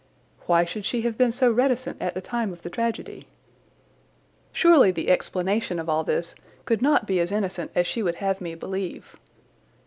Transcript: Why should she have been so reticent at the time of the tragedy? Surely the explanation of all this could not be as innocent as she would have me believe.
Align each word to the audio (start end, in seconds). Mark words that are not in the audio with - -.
Why 0.47 0.65
should 0.65 0.83
she 0.83 1.03
have 1.03 1.15
been 1.15 1.31
so 1.31 1.51
reticent 1.51 2.01
at 2.01 2.15
the 2.15 2.21
time 2.21 2.51
of 2.51 2.63
the 2.63 2.71
tragedy? 2.71 3.27
Surely 4.51 4.89
the 4.89 5.11
explanation 5.11 5.77
of 5.77 5.89
all 5.89 6.03
this 6.03 6.33
could 6.65 6.81
not 6.81 7.05
be 7.05 7.19
as 7.19 7.31
innocent 7.31 7.69
as 7.75 7.85
she 7.85 8.01
would 8.01 8.15
have 8.15 8.41
me 8.41 8.55
believe. 8.55 9.15